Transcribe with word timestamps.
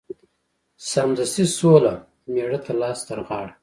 سمدستي 0.91 1.45
سوله 1.57 1.93
مېړه 2.33 2.59
ته 2.65 2.71
لاس 2.81 2.99
ترغاړه 3.07 3.51